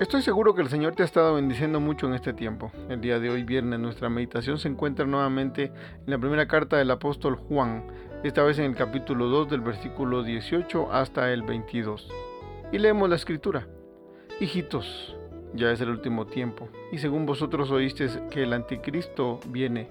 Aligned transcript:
Estoy 0.00 0.22
seguro 0.22 0.54
que 0.54 0.62
el 0.62 0.70
Señor 0.70 0.94
te 0.94 1.02
ha 1.02 1.04
estado 1.04 1.34
bendiciendo 1.34 1.78
mucho 1.78 2.06
en 2.06 2.14
este 2.14 2.32
tiempo. 2.32 2.72
El 2.88 3.02
día 3.02 3.20
de 3.20 3.28
hoy, 3.28 3.44
viernes, 3.44 3.80
nuestra 3.80 4.08
meditación 4.08 4.58
se 4.58 4.68
encuentra 4.68 5.04
nuevamente 5.04 5.64
en 5.64 6.10
la 6.10 6.16
primera 6.16 6.48
carta 6.48 6.78
del 6.78 6.90
apóstol 6.90 7.36
Juan, 7.36 7.84
esta 8.24 8.42
vez 8.42 8.58
en 8.58 8.64
el 8.64 8.74
capítulo 8.74 9.26
2 9.26 9.50
del 9.50 9.60
versículo 9.60 10.22
18 10.22 10.90
hasta 10.90 11.30
el 11.30 11.42
22. 11.42 12.08
Y 12.72 12.78
leemos 12.78 13.10
la 13.10 13.16
escritura. 13.16 13.68
Hijitos, 14.40 15.18
ya 15.52 15.70
es 15.70 15.82
el 15.82 15.90
último 15.90 16.26
tiempo, 16.26 16.70
y 16.90 16.96
según 16.96 17.26
vosotros 17.26 17.70
oísteis 17.70 18.18
que 18.30 18.44
el 18.44 18.54
anticristo 18.54 19.38
viene 19.48 19.90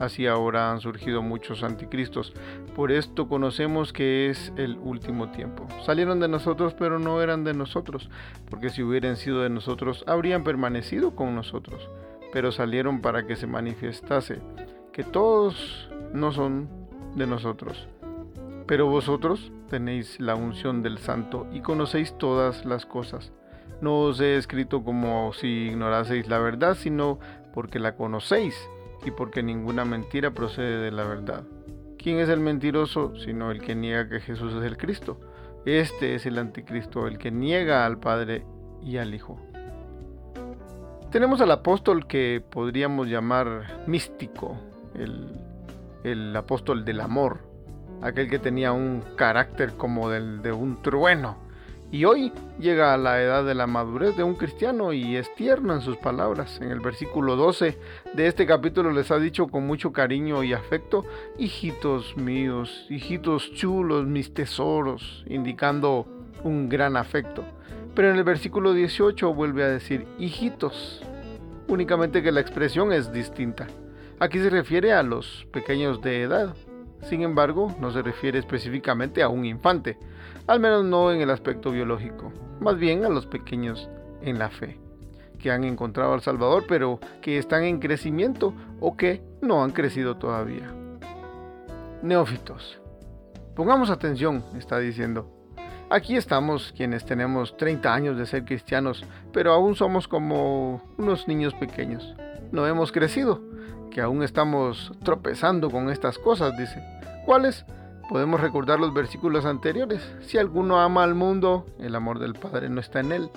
Así 0.00 0.26
ahora 0.26 0.72
han 0.72 0.80
surgido 0.80 1.20
muchos 1.20 1.62
anticristos. 1.62 2.32
Por 2.74 2.90
esto 2.90 3.28
conocemos 3.28 3.92
que 3.92 4.30
es 4.30 4.50
el 4.56 4.78
último 4.78 5.30
tiempo. 5.30 5.68
Salieron 5.84 6.20
de 6.20 6.26
nosotros, 6.26 6.74
pero 6.74 6.98
no 6.98 7.20
eran 7.20 7.44
de 7.44 7.52
nosotros, 7.52 8.08
porque 8.48 8.70
si 8.70 8.82
hubieran 8.82 9.16
sido 9.16 9.42
de 9.42 9.50
nosotros, 9.50 10.02
habrían 10.06 10.42
permanecido 10.42 11.14
con 11.14 11.34
nosotros. 11.34 11.90
Pero 12.32 12.50
salieron 12.50 13.02
para 13.02 13.26
que 13.26 13.36
se 13.36 13.46
manifestase 13.46 14.40
que 14.90 15.04
todos 15.04 15.90
no 16.14 16.32
son 16.32 16.70
de 17.14 17.26
nosotros. 17.26 17.86
Pero 18.66 18.86
vosotros 18.86 19.52
tenéis 19.68 20.18
la 20.18 20.34
unción 20.34 20.82
del 20.82 20.96
Santo 20.96 21.46
y 21.52 21.60
conocéis 21.60 22.16
todas 22.16 22.64
las 22.64 22.86
cosas. 22.86 23.32
No 23.82 24.00
os 24.00 24.18
he 24.20 24.36
escrito 24.36 24.82
como 24.82 25.34
si 25.34 25.68
ignoraseis 25.68 26.26
la 26.26 26.38
verdad, 26.38 26.74
sino 26.74 27.18
porque 27.52 27.78
la 27.78 27.96
conocéis 27.96 28.56
y 29.04 29.10
porque 29.10 29.42
ninguna 29.42 29.84
mentira 29.84 30.30
procede 30.30 30.78
de 30.78 30.90
la 30.90 31.04
verdad. 31.04 31.44
¿Quién 31.98 32.18
es 32.18 32.28
el 32.28 32.40
mentiroso 32.40 33.14
sino 33.16 33.50
el 33.50 33.60
que 33.60 33.74
niega 33.74 34.08
que 34.08 34.20
Jesús 34.20 34.54
es 34.54 34.62
el 34.62 34.76
Cristo? 34.76 35.18
Este 35.64 36.14
es 36.14 36.24
el 36.24 36.38
anticristo, 36.38 37.06
el 37.06 37.18
que 37.18 37.30
niega 37.30 37.84
al 37.84 37.98
Padre 37.98 38.44
y 38.82 38.96
al 38.96 39.14
Hijo. 39.14 39.38
Tenemos 41.10 41.40
al 41.40 41.50
apóstol 41.50 42.06
que 42.06 42.42
podríamos 42.50 43.08
llamar 43.08 43.82
místico, 43.86 44.56
el, 44.94 45.28
el 46.04 46.34
apóstol 46.34 46.84
del 46.84 47.00
amor, 47.00 47.40
aquel 48.00 48.30
que 48.30 48.38
tenía 48.38 48.72
un 48.72 49.02
carácter 49.16 49.74
como 49.74 50.08
del 50.08 50.40
de 50.40 50.52
un 50.52 50.80
trueno 50.82 51.49
y 51.92 52.04
hoy 52.04 52.32
llega 52.60 52.94
a 52.94 52.96
la 52.96 53.20
edad 53.20 53.44
de 53.44 53.54
la 53.54 53.66
madurez 53.66 54.16
de 54.16 54.22
un 54.22 54.36
cristiano 54.36 54.92
y 54.92 55.16
es 55.16 55.34
tierno 55.34 55.74
en 55.74 55.80
sus 55.80 55.96
palabras. 55.96 56.60
En 56.60 56.70
el 56.70 56.78
versículo 56.78 57.34
12 57.34 57.78
de 58.14 58.26
este 58.26 58.46
capítulo 58.46 58.92
les 58.92 59.10
ha 59.10 59.18
dicho 59.18 59.48
con 59.48 59.66
mucho 59.66 59.92
cariño 59.92 60.44
y 60.44 60.52
afecto, 60.52 61.04
hijitos 61.36 62.16
míos, 62.16 62.86
hijitos 62.88 63.52
chulos, 63.54 64.06
mis 64.06 64.32
tesoros, 64.32 65.24
indicando 65.28 66.06
un 66.44 66.68
gran 66.68 66.96
afecto. 66.96 67.44
Pero 67.94 68.10
en 68.10 68.16
el 68.16 68.24
versículo 68.24 68.72
18 68.72 69.34
vuelve 69.34 69.64
a 69.64 69.68
decir 69.68 70.06
hijitos, 70.18 71.02
únicamente 71.66 72.22
que 72.22 72.30
la 72.30 72.40
expresión 72.40 72.92
es 72.92 73.12
distinta. 73.12 73.66
Aquí 74.20 74.38
se 74.38 74.50
refiere 74.50 74.92
a 74.92 75.02
los 75.02 75.46
pequeños 75.50 76.00
de 76.02 76.22
edad, 76.22 76.54
sin 77.02 77.22
embargo, 77.22 77.74
no 77.80 77.90
se 77.90 78.02
refiere 78.02 78.38
específicamente 78.38 79.22
a 79.22 79.28
un 79.28 79.44
infante, 79.44 79.98
al 80.46 80.60
menos 80.60 80.84
no 80.84 81.12
en 81.12 81.20
el 81.20 81.30
aspecto 81.30 81.70
biológico, 81.70 82.32
más 82.60 82.78
bien 82.78 83.04
a 83.04 83.08
los 83.08 83.26
pequeños 83.26 83.88
en 84.22 84.38
la 84.38 84.50
fe, 84.50 84.78
que 85.38 85.50
han 85.50 85.64
encontrado 85.64 86.12
al 86.12 86.20
Salvador 86.20 86.64
pero 86.68 87.00
que 87.22 87.38
están 87.38 87.64
en 87.64 87.80
crecimiento 87.80 88.54
o 88.80 88.96
que 88.96 89.22
no 89.40 89.62
han 89.62 89.70
crecido 89.70 90.16
todavía. 90.16 90.72
Neófitos. 92.02 92.80
Pongamos 93.54 93.90
atención, 93.90 94.44
está 94.56 94.78
diciendo. 94.78 95.30
Aquí 95.90 96.16
estamos 96.16 96.72
quienes 96.76 97.04
tenemos 97.04 97.56
30 97.56 97.92
años 97.92 98.16
de 98.16 98.24
ser 98.24 98.44
cristianos, 98.44 99.04
pero 99.32 99.52
aún 99.52 99.74
somos 99.74 100.06
como 100.06 100.82
unos 100.96 101.26
niños 101.26 101.52
pequeños. 101.54 102.14
No 102.52 102.66
hemos 102.66 102.92
crecido 102.92 103.40
que 103.90 104.00
aún 104.00 104.22
estamos 104.22 104.92
tropezando 105.04 105.70
con 105.70 105.90
estas 105.90 106.18
cosas, 106.18 106.56
dice. 106.56 106.82
¿Cuáles? 107.26 107.64
Podemos 108.08 108.40
recordar 108.40 108.80
los 108.80 108.92
versículos 108.92 109.44
anteriores. 109.44 110.00
Si 110.20 110.38
alguno 110.38 110.80
ama 110.80 111.04
al 111.04 111.14
mundo, 111.14 111.66
el 111.78 111.94
amor 111.94 112.18
del 112.18 112.34
Padre 112.34 112.68
no 112.68 112.80
está 112.80 113.00
en 113.00 113.12
él. 113.12 113.30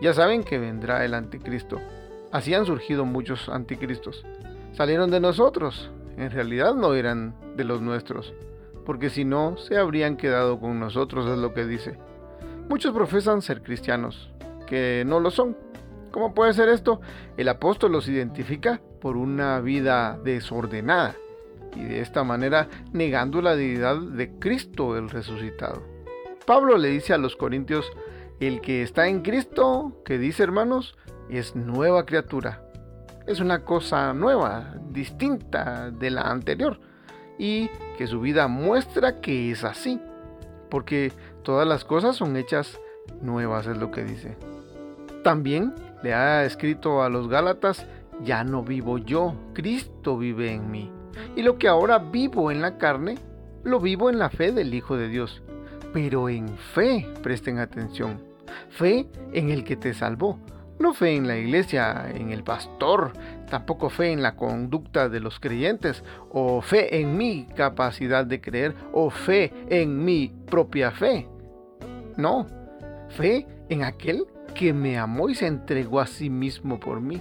Ya 0.00 0.14
saben 0.14 0.42
que 0.42 0.58
vendrá 0.58 1.04
el 1.04 1.14
anticristo. 1.14 1.80
Así 2.32 2.54
han 2.54 2.66
surgido 2.66 3.04
muchos 3.04 3.48
anticristos. 3.48 4.24
Salieron 4.72 5.10
de 5.10 5.20
nosotros. 5.20 5.90
En 6.16 6.30
realidad 6.30 6.74
no 6.74 6.94
eran 6.94 7.34
de 7.56 7.64
los 7.64 7.82
nuestros. 7.82 8.32
Porque 8.86 9.10
si 9.10 9.24
no, 9.24 9.56
se 9.58 9.76
habrían 9.76 10.16
quedado 10.16 10.60
con 10.60 10.78
nosotros, 10.80 11.26
es 11.26 11.38
lo 11.38 11.52
que 11.52 11.66
dice. 11.66 11.98
Muchos 12.68 12.94
profesan 12.94 13.42
ser 13.42 13.62
cristianos, 13.62 14.30
que 14.66 15.04
no 15.06 15.20
lo 15.20 15.30
son. 15.30 15.56
¿Cómo 16.16 16.32
puede 16.32 16.54
ser 16.54 16.70
esto? 16.70 17.02
El 17.36 17.46
apóstol 17.46 17.92
los 17.92 18.08
identifica 18.08 18.80
por 19.02 19.18
una 19.18 19.60
vida 19.60 20.18
desordenada 20.24 21.14
y 21.74 21.84
de 21.84 22.00
esta 22.00 22.24
manera 22.24 22.68
negando 22.90 23.42
la 23.42 23.54
divinidad 23.54 23.98
de 24.00 24.30
Cristo 24.38 24.96
el 24.96 25.10
resucitado. 25.10 25.82
Pablo 26.46 26.78
le 26.78 26.88
dice 26.88 27.12
a 27.12 27.18
los 27.18 27.36
corintios, 27.36 27.92
el 28.40 28.62
que 28.62 28.80
está 28.80 29.08
en 29.08 29.20
Cristo, 29.20 30.00
que 30.06 30.16
dice 30.16 30.42
hermanos, 30.42 30.96
es 31.28 31.54
nueva 31.54 32.06
criatura. 32.06 32.62
Es 33.26 33.40
una 33.40 33.66
cosa 33.66 34.14
nueva, 34.14 34.74
distinta 34.88 35.90
de 35.90 36.08
la 36.12 36.22
anterior 36.22 36.80
y 37.38 37.68
que 37.98 38.06
su 38.06 38.22
vida 38.22 38.48
muestra 38.48 39.20
que 39.20 39.50
es 39.50 39.64
así, 39.64 40.00
porque 40.70 41.12
todas 41.42 41.68
las 41.68 41.84
cosas 41.84 42.16
son 42.16 42.38
hechas 42.38 42.80
nuevas, 43.20 43.66
es 43.66 43.76
lo 43.76 43.90
que 43.90 44.02
dice. 44.02 44.38
También 45.22 45.74
le 46.02 46.14
ha 46.14 46.44
escrito 46.44 47.02
a 47.02 47.08
los 47.08 47.28
Gálatas 47.28 47.86
ya 48.22 48.44
no 48.44 48.62
vivo 48.62 48.98
yo, 48.98 49.34
Cristo 49.52 50.16
vive 50.16 50.52
en 50.52 50.70
mí. 50.70 50.90
Y 51.34 51.42
lo 51.42 51.58
que 51.58 51.68
ahora 51.68 51.98
vivo 51.98 52.50
en 52.50 52.62
la 52.62 52.78
carne, 52.78 53.16
lo 53.62 53.80
vivo 53.80 54.10
en 54.10 54.18
la 54.18 54.30
fe 54.30 54.52
del 54.52 54.74
Hijo 54.74 54.96
de 54.96 55.08
Dios. 55.08 55.42
Pero 55.92 56.28
en 56.28 56.48
fe, 56.48 57.06
presten 57.22 57.58
atención, 57.58 58.22
fe 58.70 59.08
en 59.32 59.50
el 59.50 59.64
que 59.64 59.76
te 59.76 59.94
salvó. 59.94 60.38
No 60.78 60.92
fe 60.92 61.16
en 61.16 61.26
la 61.26 61.38
iglesia, 61.38 62.10
en 62.14 62.30
el 62.32 62.44
pastor, 62.44 63.12
tampoco 63.48 63.88
fe 63.88 64.12
en 64.12 64.22
la 64.22 64.36
conducta 64.36 65.08
de 65.08 65.20
los 65.20 65.40
creyentes, 65.40 66.04
o 66.30 66.60
fe 66.60 67.00
en 67.00 67.16
mi 67.16 67.46
capacidad 67.56 68.26
de 68.26 68.42
creer, 68.42 68.74
o 68.92 69.08
fe 69.08 69.54
en 69.70 70.04
mi 70.04 70.34
propia 70.46 70.90
fe. 70.90 71.26
No, 72.18 72.46
fe 73.08 73.46
en 73.68 73.82
aquel 73.82 74.26
que 74.54 74.72
me 74.72 74.98
amó 74.98 75.28
y 75.28 75.34
se 75.34 75.46
entregó 75.46 76.00
a 76.00 76.06
sí 76.06 76.30
mismo 76.30 76.80
por 76.80 77.00
mí. 77.00 77.20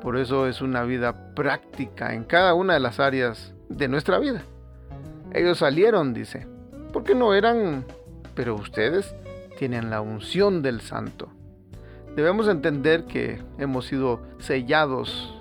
Por 0.00 0.16
eso 0.16 0.46
es 0.46 0.60
una 0.62 0.84
vida 0.84 1.34
práctica 1.34 2.14
en 2.14 2.24
cada 2.24 2.54
una 2.54 2.74
de 2.74 2.80
las 2.80 3.00
áreas 3.00 3.54
de 3.68 3.88
nuestra 3.88 4.18
vida. 4.18 4.42
Ellos 5.32 5.58
salieron, 5.58 6.14
dice, 6.14 6.46
porque 6.92 7.14
no 7.14 7.34
eran, 7.34 7.84
pero 8.34 8.54
ustedes 8.54 9.14
tienen 9.58 9.90
la 9.90 10.00
unción 10.00 10.62
del 10.62 10.80
santo. 10.80 11.28
Debemos 12.16 12.48
entender 12.48 13.04
que 13.04 13.42
hemos 13.58 13.86
sido 13.86 14.22
sellados 14.38 15.34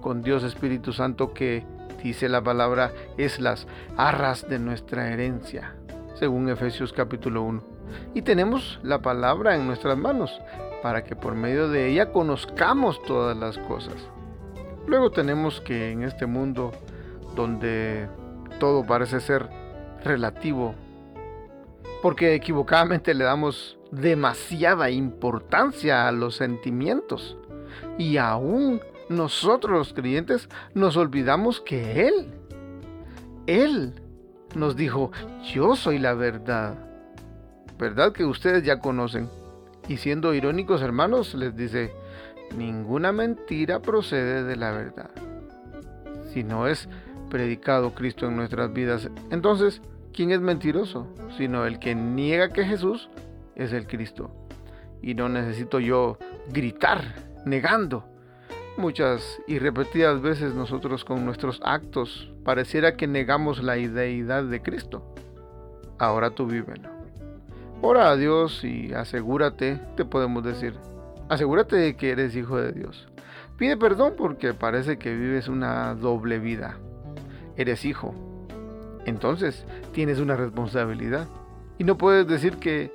con 0.00 0.22
Dios 0.22 0.44
Espíritu 0.44 0.92
Santo 0.92 1.34
que, 1.34 1.64
dice 2.02 2.28
la 2.28 2.42
palabra, 2.42 2.92
es 3.18 3.40
las 3.40 3.66
arras 3.96 4.48
de 4.48 4.58
nuestra 4.58 5.10
herencia, 5.12 5.74
según 6.14 6.48
Efesios 6.48 6.92
capítulo 6.92 7.42
1. 7.42 7.73
Y 8.14 8.22
tenemos 8.22 8.80
la 8.82 9.00
palabra 9.00 9.56
en 9.56 9.66
nuestras 9.66 9.96
manos, 9.96 10.40
para 10.82 11.04
que 11.04 11.16
por 11.16 11.34
medio 11.34 11.68
de 11.68 11.88
ella 11.88 12.12
conozcamos 12.12 13.02
todas 13.02 13.36
las 13.36 13.58
cosas. 13.58 13.94
Luego 14.86 15.10
tenemos 15.10 15.60
que 15.60 15.90
en 15.90 16.02
este 16.02 16.26
mundo 16.26 16.72
donde 17.34 18.08
todo 18.58 18.84
parece 18.84 19.20
ser 19.20 19.48
relativo, 20.04 20.74
porque 22.02 22.34
equivocadamente 22.34 23.14
le 23.14 23.24
damos 23.24 23.78
demasiada 23.90 24.90
importancia 24.90 26.06
a 26.06 26.12
los 26.12 26.36
sentimientos 26.36 27.36
y 27.98 28.16
aún 28.18 28.80
nosotros 29.08 29.72
los 29.72 29.94
creyentes 29.94 30.48
nos 30.74 30.96
olvidamos 30.96 31.60
que 31.60 32.06
Él, 32.08 32.34
Él 33.46 33.94
nos 34.54 34.76
dijo, 34.76 35.10
yo 35.52 35.76
soy 35.76 35.98
la 35.98 36.14
verdad. 36.14 36.76
¿Verdad 37.78 38.12
que 38.12 38.24
ustedes 38.24 38.62
ya 38.62 38.78
conocen? 38.78 39.28
Y 39.88 39.96
siendo 39.96 40.32
irónicos 40.32 40.80
hermanos, 40.80 41.34
les 41.34 41.56
dice, 41.56 41.92
ninguna 42.56 43.12
mentira 43.12 43.80
procede 43.80 44.44
de 44.44 44.56
la 44.56 44.70
verdad. 44.70 45.10
Si 46.32 46.44
no 46.44 46.66
es 46.66 46.88
predicado 47.30 47.94
Cristo 47.94 48.26
en 48.26 48.36
nuestras 48.36 48.72
vidas, 48.72 49.10
entonces, 49.30 49.82
¿quién 50.12 50.30
es 50.30 50.40
mentiroso? 50.40 51.08
Sino 51.36 51.66
el 51.66 51.78
que 51.78 51.94
niega 51.94 52.52
que 52.52 52.64
Jesús 52.64 53.10
es 53.56 53.72
el 53.72 53.86
Cristo. 53.86 54.30
Y 55.02 55.14
no 55.14 55.28
necesito 55.28 55.80
yo 55.80 56.18
gritar 56.52 57.02
negando. 57.44 58.04
Muchas 58.76 59.40
y 59.46 59.58
repetidas 59.58 60.20
veces 60.20 60.54
nosotros 60.54 61.04
con 61.04 61.24
nuestros 61.24 61.60
actos 61.64 62.32
pareciera 62.44 62.96
que 62.96 63.06
negamos 63.06 63.62
la 63.62 63.74
deidad 63.74 64.44
de 64.44 64.62
Cristo. 64.62 65.14
Ahora 65.98 66.30
tú 66.30 66.46
vívelo. 66.46 66.93
Ora 67.86 68.08
a 68.08 68.16
Dios 68.16 68.64
y 68.64 68.94
asegúrate, 68.94 69.78
te 69.94 70.06
podemos 70.06 70.42
decir, 70.42 70.72
asegúrate 71.28 71.76
de 71.76 71.96
que 71.98 72.12
eres 72.12 72.34
hijo 72.34 72.56
de 72.56 72.72
Dios. 72.72 73.06
Pide 73.58 73.76
perdón 73.76 74.14
porque 74.16 74.54
parece 74.54 74.96
que 74.96 75.14
vives 75.14 75.48
una 75.48 75.94
doble 75.94 76.38
vida. 76.38 76.78
Eres 77.58 77.84
hijo. 77.84 78.14
Entonces 79.04 79.66
tienes 79.92 80.18
una 80.18 80.34
responsabilidad. 80.34 81.28
Y 81.76 81.84
no 81.84 81.98
puedes 81.98 82.26
decir 82.26 82.56
que 82.56 82.90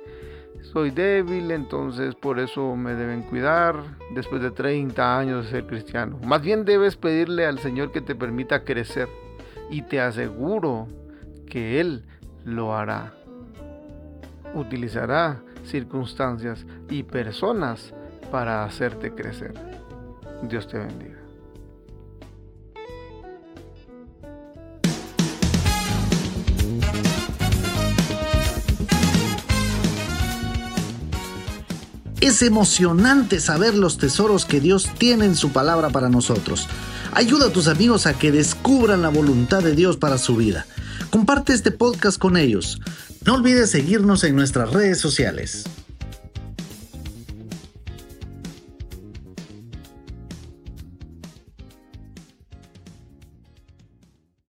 soy 0.60 0.90
débil, 0.90 1.52
entonces 1.52 2.16
por 2.16 2.40
eso 2.40 2.74
me 2.74 2.96
deben 2.96 3.22
cuidar 3.22 3.76
después 4.16 4.42
de 4.42 4.50
30 4.50 5.18
años 5.20 5.44
de 5.44 5.50
ser 5.52 5.66
cristiano. 5.68 6.18
Más 6.26 6.42
bien 6.42 6.64
debes 6.64 6.96
pedirle 6.96 7.46
al 7.46 7.60
Señor 7.60 7.92
que 7.92 8.00
te 8.00 8.16
permita 8.16 8.64
crecer 8.64 9.08
y 9.70 9.82
te 9.82 10.00
aseguro 10.00 10.88
que 11.46 11.78
Él 11.78 12.06
lo 12.44 12.74
hará. 12.74 13.19
Utilizará 14.54 15.42
circunstancias 15.64 16.66
y 16.88 17.02
personas 17.02 17.92
para 18.30 18.64
hacerte 18.64 19.14
crecer. 19.14 19.54
Dios 20.42 20.66
te 20.68 20.78
bendiga. 20.78 21.20
Es 32.20 32.42
emocionante 32.42 33.40
saber 33.40 33.74
los 33.74 33.96
tesoros 33.96 34.44
que 34.44 34.60
Dios 34.60 34.90
tiene 34.98 35.24
en 35.24 35.34
su 35.34 35.52
palabra 35.52 35.88
para 35.88 36.10
nosotros. 36.10 36.68
Ayuda 37.12 37.46
a 37.46 37.52
tus 37.52 37.66
amigos 37.66 38.06
a 38.06 38.12
que 38.12 38.30
descubran 38.30 39.00
la 39.00 39.08
voluntad 39.08 39.62
de 39.62 39.74
Dios 39.74 39.96
para 39.96 40.18
su 40.18 40.36
vida. 40.36 40.66
Comparte 41.10 41.52
este 41.52 41.72
podcast 41.72 42.18
con 42.18 42.36
ellos. 42.36 42.80
No 43.26 43.34
olvides 43.34 43.70
seguirnos 43.70 44.22
en 44.22 44.36
nuestras 44.36 44.72
redes 44.72 44.98
sociales. 45.00 45.64